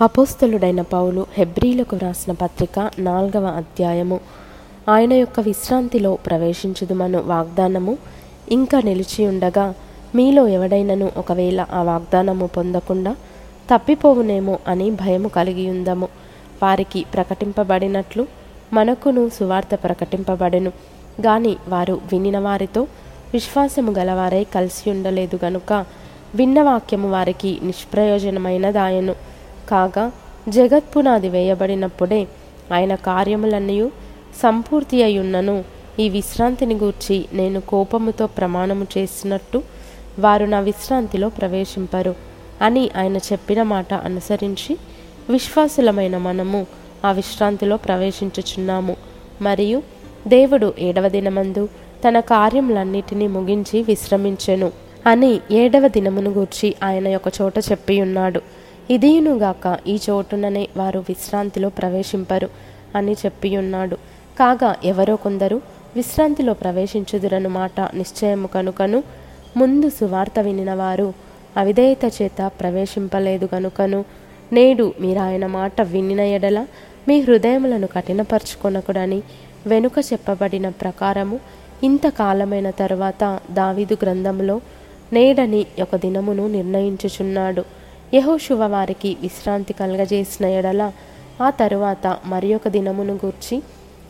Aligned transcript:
అపోస్తలుడైన 0.00 0.82
పౌలు 0.82 1.26
హెబ్రీలకు 1.32 1.96
వ్రాసిన 1.96 2.32
పత్రిక 2.32 2.90
నాల్గవ 2.98 3.44
అధ్యాయము. 3.44 4.20
ఆయన 4.88 5.12
యొక్క 5.12 5.40
విశ్రాంతిలో 5.40 6.14
ప్రవేశించుదుమను 6.14 7.22
వాగ్దానము. 7.22 7.98
ఇంకా 8.50 8.80
నిలిచి 8.80 9.26
ఉండగా 9.26 9.74
మీలో 10.14 10.48
ఎవడైనను 10.48 11.10
ఒకవేళ 11.16 11.66
ఆ 11.72 11.82
వాగ్దానము 11.82 12.46
పొందకుండా 12.46 13.16
తప్పిపోవునేమో 13.74 14.58
అని 14.68 14.90
భయము 14.90 15.28
కలిగి 15.28 15.70
ఉందము 15.70 16.08
వారికి 16.62 17.04
ప్రకటింపబడినట్లు 17.14 18.26
మనకును 18.72 19.28
సువార్త 19.28 19.74
ప్రకటింపబడెను. 19.74 20.72
గాని 21.20 21.56
వారు 21.68 22.00
వినిన 22.12 22.38
వారితో 22.38 22.86
విశ్వాసము 23.32 23.92
గలవారై 23.92 24.44
కలిసి 24.44 24.90
ఉండలేదు 24.90 25.38
గనుక 25.44 25.84
విన్న 26.34 26.62
వాక్యము 26.62 27.10
వారికి 27.10 27.58
నిష్ప్రయోజనమైనదాయను. 27.62 29.35
కాగా 29.68 30.12
జగత్పునాది 30.48 31.28
వేయబడినప్పుడే 31.28 32.26
ఆయన 32.74 32.94
కార్యములన్నీ 32.94 33.88
సంపూర్తి 34.42 35.02
అయ్యున్నను. 35.02 35.64
ఈ 35.98 36.08
విశ్రాంతిని 36.08 36.74
గూర్చి 36.74 37.24
నేను 37.32 37.60
కోపముతో 37.60 38.26
ప్రమాణము 38.26 38.86
చేసినట్టు 38.98 39.62
వారు 40.18 40.44
నా 40.44 40.60
విశ్రాంతిలో 40.60 41.28
ప్రవేశింపరు 41.28 42.14
అని 42.62 42.90
ఆయన 42.96 43.16
చెప్పిన 43.16 43.62
మాట 43.62 43.94
అనుసరించి 43.94 44.76
విశ్వాసులమైన 45.30 46.16
మనము 46.18 46.66
ఆ 47.04 47.12
విశ్రాంతిలో 47.12 47.76
ప్రవేశించుచున్నాము. 47.76 48.96
మరియు 49.42 49.82
దేవుడు 50.28 50.74
ఏడవ 50.78 51.08
దినమందు 51.08 51.68
తన 52.08 52.20
కార్యములన్నిటినీ 52.20 53.26
ముగించి 53.26 53.82
విశ్రమించెను 53.82 54.72
అని 55.06 55.40
ఏడవ 55.50 55.88
దినమును 55.88 56.30
గూర్చి 56.30 56.74
ఆయన 56.82 57.16
ఒక 57.16 57.32
చోట 57.42 57.58
చెప్పి 57.58 58.00
ఉన్నాడు 58.00 58.40
ఇదియునుగాక 58.90 59.78
ఈ 59.88 59.98
చోటుననే 60.10 60.68
వారు 60.76 60.98
విశ్రాంతిలో 61.08 61.68
ప్రవేశింపరు 61.68 62.48
అని 62.96 63.12
చెప్పి 63.12 63.56
ఉన్నాడు 63.56 63.96
కాగా 64.38 64.76
ఎవరో 64.84 65.16
కొందరు 65.16 65.56
విశ్రాంతిలో 65.96 66.52
ప్రవేశించుదురను 66.54 67.48
మాట 67.48 67.80
నిశ్చయము 67.94 68.46
కనుకను 68.46 69.02
ముందు 69.56 69.88
సువార్త 69.88 70.38
వినిన 70.38 70.74
వారు 70.74 71.08
అవిధేయత 71.56 72.04
చేత 72.22 72.50
ప్రవేశింపలేదు 72.60 73.48
గనుకను 73.54 74.04
నేడు 74.52 74.92
మీరు 75.00 75.18
ఆయన 75.18 75.46
మాట 75.46 75.80
వినిన 75.82 76.20
ఎడల 76.20 76.58
మీ 77.08 77.20
హృదయములను 77.20 77.86
కఠినపరచుకొనకుడని 77.86 79.22
వెనుక 79.66 79.92
చెప్పబడిన 80.12 80.68
ప్రకారము 80.68 81.36
ఇంతకాలమైన 81.82 82.70
తరువాత 82.70 83.22
దావీదు 83.50 83.96
గ్రంథంలో 84.04 84.60
నేడని 85.12 85.66
ఒక 85.82 85.96
దినమును 85.96 86.48
నిర్ణయించుచున్నాడు. 86.48 87.64
యహోశువ 88.14 88.66
వారికి 88.66 89.16
విశ్రాంతి 89.20 89.72
కలగజేసిన 89.72 90.46
ఎడల 90.46 90.92
ఆ 91.42 91.50
తరువాత 91.50 92.18
మరి 92.26 92.54
ఒక 92.54 92.68
దినమును 92.68 93.14
గూర్చి 93.14 93.62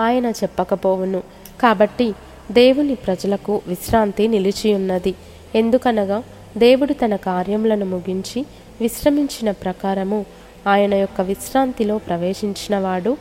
ఆయన 0.00 0.26
చెప్పకపోవును. 0.26 1.22
కాబట్టి 1.60 2.14
దేవుని 2.52 2.94
ప్రజలకు 2.94 3.60
విశ్రాంతి 3.66 4.28
నిలిచి 4.28 4.74
ఉన్నది 4.74 5.14
ఎందుకనగా 5.54 6.22
దేవుడు 6.56 6.92
తన 6.92 7.16
కార్యములను 7.16 7.86
ముగించి 7.86 8.46
విశ్రమించిన 8.80 9.50
ప్రకారము 9.50 10.26
ఆయన 10.66 10.94
యొక్క 10.94 11.20
విశ్రాంతిలో 11.20 11.98
ప్రవేశించినవాడు 11.98 13.16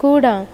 కూడా 0.00 0.46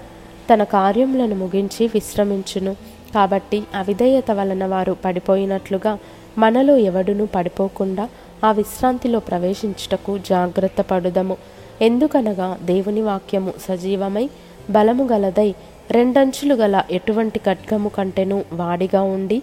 తన 0.55 0.65
కార్యములను 0.65 1.35
ముగించి 1.35 1.87
విశ్రమించును. 1.87 2.77
కాబట్టి 3.15 3.63
అవిధేయత 3.75 4.31
వలన 4.31 4.67
వారు 4.67 4.97
పడిపోయినట్లుగా 5.05 5.99
మనలో 6.39 6.77
ఎవడును 6.77 7.27
పడిపోకుండా 7.27 8.09
ఆ 8.45 8.53
విశ్రాంతిలో 8.53 9.19
ప్రవేశించుటకు 9.19 10.19
జాగ్రత్త 10.19 10.81
పడుదము. 10.81 11.37
ఎందుకనగా 11.83 12.59
దేవుని 12.63 13.03
వాక్యము 13.03 13.53
సజీవమై 13.69 14.31
బలము 14.71 15.09
గలదై 15.13 15.55
రెండంచులు 15.91 16.55
గల 16.55 16.83
ఎటువంటి 16.91 17.39
ఖడ్గము 17.39 17.89
కంటెను 17.89 18.45
వాడిగా 18.53 19.03
ఉండి 19.03 19.43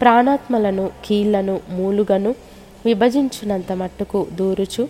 ప్రాణాత్మలను 0.00 0.90
కీళ్ళను 1.04 1.60
మూలుగను 1.70 2.34
విభజించినంత 2.86 3.72
మట్టుకు 3.72 4.26
దూరుచు 4.32 4.88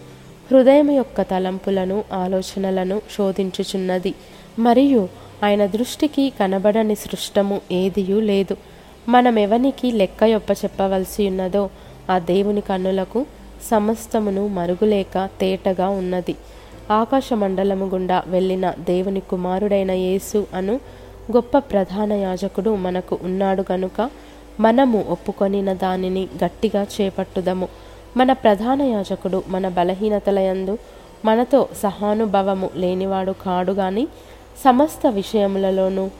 హృదయం 0.52 0.90
యొక్క 0.90 1.22
తలంపులను 1.22 2.04
ఆలోచనలను 2.12 3.02
శోధించుచున్నది. 3.18 4.14
మరియు 4.58 5.08
ఆయన 5.44 5.66
దృష్టికి 5.66 6.32
కనబడని 6.40 6.94
సృష్టము 6.94 7.60
ఏదియూ 7.72 8.20
లేదు. 8.20 8.56
మనమెవనికి 9.08 9.92
లెక్క 9.92 10.22
యొప్ప 10.22 10.50
చెప్పవలసి 10.50 11.28
ఉన్నదో 11.28 11.70
ఆ 12.10 12.18
దేవుని 12.18 12.60
కన్నులకు 12.60 13.26
సమస్తమును 13.70 14.48
మరుగులేక 14.48 15.28
తేటగా 15.40 15.88
ఉన్నది. 15.88 16.34
ఆకాశ 16.90 17.32
మండలము 17.32 17.86
గుండా 17.86 18.22
వెళ్ళిన 18.26 18.70
దేవుని 18.70 19.20
కుమారుడైన 19.20 19.90
యేసు 19.90 20.46
అను 20.54 20.74
గొప్ప 21.36 21.58
ప్రధాన 21.58 22.12
యాజకుడు 22.12 22.74
మనకు 22.74 23.18
ఉన్నాడు 23.22 23.64
గనుక 23.72 24.10
మనము 24.60 25.04
ఒప్పుకొనిన 25.08 25.72
దానిని 25.72 26.28
గట్టిగా 26.44 26.86
చేపట్టుదము. 27.00 27.68
మన 28.16 28.32
ప్రధాన 28.32 28.82
యాజకుడు 28.82 29.42
మన 29.48 29.68
బలహీనతలయందు 29.68 30.78
మనతో 31.24 31.68
సహానుభవము 31.82 32.70
లేనివాడు 32.76 33.32
కాడు 33.32 33.72
గాని 33.72 34.08
సమస్త 34.64 35.06
విషయములలోనూ 35.06 36.10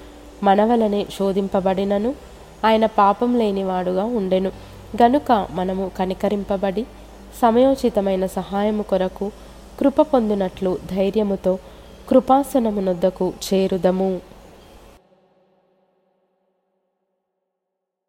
మనవలనే 0.43 1.07
శోధింపబడినను. 1.19 2.15
ఆయన 2.67 2.87
పాపం 2.87 3.39
లేనివాడుగా 3.39 4.05
ఉండెను. 4.05 4.53
గనుక 5.03 5.47
మనము 5.51 5.91
కనికరింపబడి 5.99 6.87
సమయోచితమైన 7.43 8.27
సహాయము 8.27 8.83
కొరకు 8.83 9.31
కృప 9.81 10.03
పొందినట్లు 10.03 10.79
ధైర్యముతో 10.91 11.59
కృపాసనమునొద్దకు 12.09 13.33
చేరుదము. 13.47 14.21